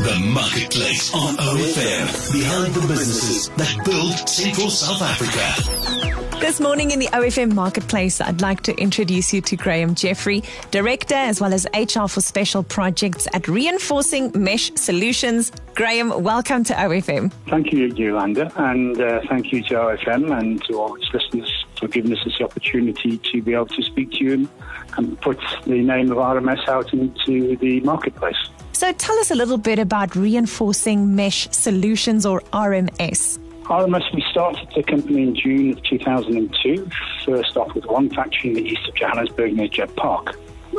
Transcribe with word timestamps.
The 0.00 0.18
Marketplace 0.32 1.12
on 1.12 1.36
OFM. 1.36 2.32
Behind 2.32 2.72
the 2.72 2.80
businesses 2.88 3.50
that 3.50 3.84
build 3.84 4.26
Central 4.26 4.70
South 4.70 5.02
Africa. 5.02 6.40
This 6.40 6.58
morning 6.58 6.90
in 6.90 6.98
the 6.98 7.08
OFM 7.08 7.52
Marketplace, 7.52 8.18
I'd 8.18 8.40
like 8.40 8.62
to 8.62 8.74
introduce 8.80 9.34
you 9.34 9.42
to 9.42 9.56
Graham 9.56 9.94
Jeffrey, 9.94 10.42
Director 10.70 11.16
as 11.16 11.38
well 11.38 11.52
as 11.52 11.66
HR 11.74 12.06
for 12.06 12.22
Special 12.22 12.62
Projects 12.62 13.28
at 13.34 13.46
Reinforcing 13.46 14.32
Mesh 14.34 14.72
Solutions. 14.74 15.52
Graham, 15.74 16.22
welcome 16.22 16.64
to 16.64 16.72
OFM. 16.72 17.30
Thank 17.50 17.70
you, 17.70 17.88
Yolanda, 17.88 18.50
and 18.56 18.98
uh, 18.98 19.20
thank 19.28 19.52
you 19.52 19.62
to 19.64 19.74
OFM 19.74 20.34
and 20.34 20.64
to 20.64 20.80
all 20.80 20.94
its 20.94 21.12
listeners 21.12 21.66
for 21.78 21.88
giving 21.88 22.10
us 22.14 22.24
this 22.24 22.40
opportunity 22.40 23.18
to 23.18 23.42
be 23.42 23.52
able 23.52 23.66
to 23.66 23.82
speak 23.82 24.12
to 24.12 24.24
you 24.24 24.32
and, 24.32 24.48
and 24.96 25.20
put 25.20 25.38
the 25.66 25.82
name 25.82 26.10
of 26.10 26.16
RMS 26.16 26.66
out 26.68 26.90
into 26.94 27.54
the 27.58 27.80
marketplace. 27.80 28.48
So 28.80 28.90
tell 28.92 29.18
us 29.18 29.30
a 29.30 29.34
little 29.34 29.58
bit 29.58 29.78
about 29.78 30.16
Reinforcing 30.16 31.14
Mesh 31.14 31.50
Solutions 31.50 32.24
or 32.24 32.40
RMS. 32.50 33.38
RMS, 33.64 34.14
we 34.14 34.24
started 34.30 34.66
the 34.74 34.82
company 34.82 35.20
in 35.22 35.34
June 35.34 35.72
of 35.72 35.82
2002, 35.82 36.88
first 37.26 37.58
off 37.58 37.74
with 37.74 37.84
one 37.84 38.08
factory 38.08 38.48
in 38.48 38.54
the 38.54 38.62
east 38.62 38.88
of 38.88 38.94
Johannesburg 38.94 39.52
near 39.52 39.68
Jet 39.68 39.94
Park. 39.96 40.34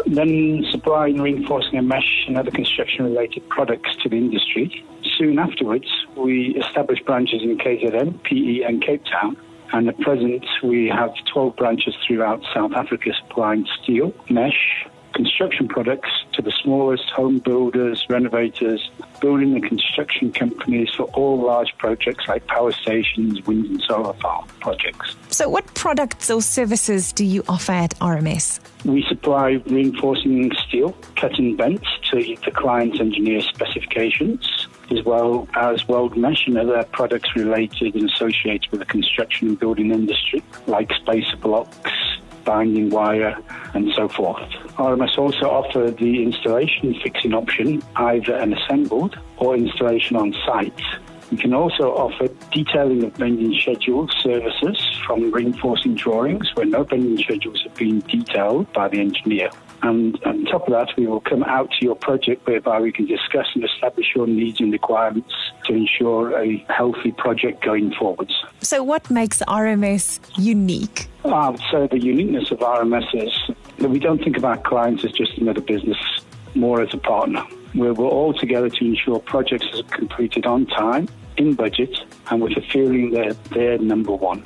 Then 0.08 0.66
supplying 0.72 1.22
reinforcing 1.22 1.78
and 1.78 1.88
mesh 1.88 2.26
and 2.26 2.40
other 2.40 2.50
construction 2.50 3.06
related 3.06 3.48
products 3.50 3.95
to 4.02 4.09
the 4.09 4.16
industry. 4.16 4.84
Soon 5.20 5.38
afterwards, 5.38 5.86
we 6.18 6.56
established 6.56 7.06
branches 7.06 7.44
in 7.44 7.56
KZN, 7.59 8.23
PE, 8.23 8.64
and 8.64 8.84
Cape 8.84 9.04
Town. 9.06 9.38
And 9.73 9.88
at 9.88 10.00
present, 10.00 10.44
we 10.64 10.88
have 10.88 11.12
12 11.31 11.56
branches 11.56 11.94
throughout 12.08 12.42
South 12.52 12.72
Africa 12.73 13.12
supplying 13.28 13.68
steel, 13.80 14.12
mesh, 14.28 14.88
construction 15.14 15.68
products 15.68 16.09
to 16.41 16.50
the 16.50 16.55
smallest 16.63 17.09
home 17.09 17.40
builders, 17.40 18.05
renovators, 18.09 18.90
building 19.20 19.54
and 19.54 19.63
construction 19.63 20.31
companies 20.31 20.90
for 20.95 21.04
all 21.14 21.41
large 21.41 21.76
projects 21.77 22.27
like 22.27 22.45
power 22.47 22.72
stations, 22.72 23.45
wind 23.45 23.66
and 23.66 23.81
solar 23.81 24.14
farm 24.14 24.47
projects. 24.59 25.16
So, 25.30 25.50
what 25.50 25.66
products 25.73 26.30
or 26.30 26.42
services 26.42 27.14
do 27.14 27.25
you 27.25 27.44
offer 27.47 27.72
at 27.72 27.97
RMS? 28.00 28.59
We 28.86 29.03
supply 29.08 29.62
reinforcing 29.67 30.52
steel, 30.67 30.95
cut 31.16 31.38
and 31.38 31.58
bent 31.58 31.84
to 32.12 32.17
the 32.17 32.52
client's 32.52 33.00
engineer 33.00 33.42
specifications, 33.42 34.67
as 34.92 35.03
well 35.06 35.47
as 35.56 35.88
weld 35.88 36.17
mesh 36.17 36.47
and 36.47 36.58
other 36.58 36.84
products 36.92 37.36
related 37.36 37.95
and 37.95 38.09
associated 38.09 38.69
with 38.72 38.80
the 38.80 38.86
construction 38.86 39.50
and 39.50 39.59
building 39.59 39.92
industry, 39.92 40.44
like 40.67 40.92
spacer 40.94 41.38
blocks, 41.38 41.78
binding 42.44 42.89
wire, 42.89 43.38
and 43.73 43.92
so 43.95 44.08
forth. 44.08 44.50
RMS 44.78 45.17
also 45.17 45.45
offer 45.50 45.92
the 45.92 46.23
installation 46.23 46.94
fixing 47.02 47.34
option, 47.34 47.81
either 47.95 48.36
an 48.36 48.53
assembled 48.53 49.17
or 49.38 49.56
installation 49.56 50.16
on 50.16 50.34
site. 50.45 50.81
We 51.31 51.38
can 51.38 51.53
also 51.53 51.92
offer 51.94 52.28
detailing 52.52 53.06
of 53.06 53.14
bending 53.17 53.58
schedule 53.58 54.09
services 54.22 54.78
from 55.08 55.31
reinforcing 55.31 55.95
drawings 55.95 56.52
where 56.56 56.66
no 56.66 56.84
bending 56.84 57.17
schedules 57.23 57.62
have 57.64 57.73
been 57.75 58.02
detailed 58.02 58.72
by 58.73 58.89
the 58.89 59.00
engineer. 59.00 59.50
And 59.81 60.22
on 60.25 60.44
top 60.45 60.67
of 60.67 60.73
that, 60.73 60.89
we 60.97 61.08
will 61.08 61.22
come 61.22 61.44
out 61.44 61.72
to 61.80 61.86
your 61.86 61.95
project 61.95 62.45
whereby 62.45 62.81
we 62.81 62.92
can 62.92 63.06
discuss 63.06 63.47
and 63.56 63.64
establish 63.64 64.08
your 64.14 64.28
needs 64.28 64.59
and 64.59 64.73
requirements 64.73 65.34
to 65.72 65.77
ensure 65.77 66.38
a 66.38 66.58
healthy 66.69 67.11
project 67.11 67.64
going 67.64 67.94
forwards. 67.94 68.33
So, 68.61 68.83
what 68.83 69.09
makes 69.09 69.39
RMS 69.47 70.19
unique? 70.38 71.08
I 71.25 71.50
would 71.50 71.61
say 71.72 71.88
the 71.88 72.00
uniqueness 72.00 72.52
of 72.52 72.59
RMS 72.59 73.08
is 73.13 73.55
that 73.78 73.89
we 73.89 74.00
don't 74.00 74.22
think 74.23 74.38
of 74.38 74.45
our 74.45 74.58
clients 74.58 75.03
as 75.05 75.11
just 75.11 75.38
another 75.38 75.61
business, 75.61 75.97
more 76.55 76.81
as 76.81 76.94
a 76.94 76.97
partner. 76.97 77.41
Where 77.73 77.94
we're 77.94 78.05
all 78.05 78.33
together 78.33 78.69
to 78.69 78.86
ensure 78.86 79.19
projects 79.19 79.67
are 79.73 79.83
completed 79.83 80.45
on 80.45 80.66
time, 80.66 81.08
in 81.38 81.53
budget, 81.53 81.97
and 82.30 82.41
with 82.41 82.58
a 82.58 82.61
feeling 82.61 83.11
that 83.11 83.41
they're 83.45 83.78
number 83.78 84.13
one. 84.13 84.44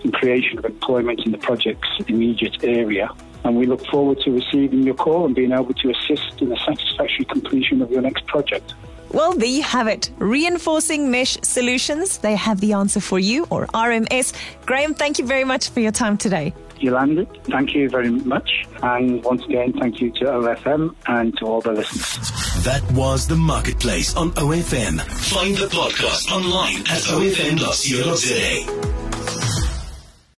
and 0.03 0.15
creation 0.15 0.59
of 0.59 0.65
employment 0.65 1.21
in 1.27 1.33
the 1.33 1.39
project's 1.39 1.89
immediate 2.09 2.65
area. 2.65 3.11
And 3.45 3.57
we 3.57 3.67
look 3.67 3.85
forward 3.87 4.21
to 4.25 4.31
receiving 4.31 4.83
your 4.83 4.95
call 4.95 5.27
and 5.27 5.35
being 5.35 5.53
able 5.53 5.75
to 5.75 5.91
assist 5.91 6.43
in 6.43 6.49
the 6.49 6.57
satisfactory 6.57 7.25
completion 7.25 7.83
of 7.83 7.91
your 7.91 8.03
next 8.03 8.27
project. 8.27 8.75
Well, 9.11 9.33
there 9.33 9.49
you 9.49 9.63
have 9.63 9.87
it. 9.87 10.11
Reinforcing 10.19 11.11
Mesh 11.11 11.39
Solutions. 11.43 12.19
They 12.19 12.37
have 12.37 12.61
the 12.61 12.75
answer 12.75 13.01
for 13.01 13.19
you, 13.19 13.47
or 13.51 13.67
RMS. 13.69 14.35
Graham, 14.67 14.95
thank 14.95 15.19
you 15.19 15.25
very 15.27 15.45
much 15.45 15.71
for 15.71 15.81
your 15.81 15.93
time 15.93 16.19
today. 16.19 16.53
Yolanda, 16.81 17.27
thank 17.45 17.75
you 17.75 17.89
very 17.89 18.11
much. 18.11 18.67
And 18.83 19.25
once 19.25 19.45
again, 19.45 19.73
thank 19.73 20.01
you 20.01 20.11
to 20.13 20.25
OFM 20.27 20.95
and 21.07 21.37
to 21.39 21.45
all 21.47 21.61
the 21.61 21.73
listeners. 21.73 22.31
That 22.65 22.83
was 22.93 23.27
The 23.27 23.37
Marketplace 23.37 24.15
on 24.17 24.31
OFM. 24.33 25.01
Find 25.01 25.57
the 25.57 25.67
podcast 25.67 26.31
online 26.31 26.81
at 26.83 27.03
ofm.co.za. 27.09 28.98